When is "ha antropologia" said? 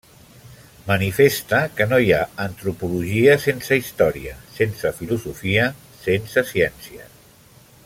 2.15-3.37